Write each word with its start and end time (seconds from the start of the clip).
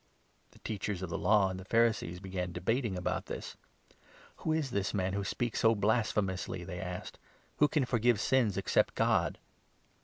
The 0.49 0.57
Teachers 0.57 1.03
of 1.03 1.11
the 1.11 1.17
Law 1.19 1.49
and 1.51 1.59
the 1.59 1.63
Pharisees 1.63 2.19
began 2.19 2.51
debating 2.53 2.93
21 2.93 2.97
about 2.97 3.25
this. 3.27 3.55
"Who 4.37 4.51
is 4.51 4.71
this 4.71 4.95
man 4.95 5.13
who 5.13 5.23
speaks 5.23 5.59
so 5.59 5.75
blasphemously?" 5.75 6.63
they 6.63 6.79
asked." 6.81 7.19
Who 7.57 7.67
can 7.67 7.85
forgive 7.85 8.19
sins 8.19 8.57
except 8.57 8.95
God 8.95 9.37